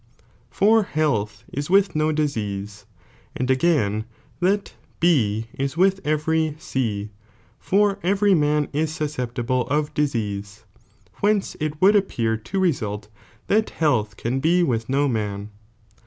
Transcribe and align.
«">«• 0.17 0.21
for 0.49 0.81
health 0.81 1.43
is 1.53 1.69
with 1.69 1.93
do 1.93 2.11
disease, 2.11 2.87
and 3.37 3.51
again 3.51 4.05
that 4.39 4.73
B 4.99 5.45
is 5.53 5.77
with 5.77 5.99
every 6.03 6.55
C, 6.57 7.11
for 7.59 7.99
every 8.01 8.33
mnn 8.33 8.69
is 8.73 8.91
susceptible 8.91 9.67
of 9.67 9.93
disease, 9.93 10.65
whence 11.19 11.55
it 11.59 11.79
would 11.83 11.95
appear 11.95 12.35
toresQlt 12.35 13.09
thnthealtli 13.47 14.15
i^anbe 14.15 14.65
withDoman. 14.65 15.49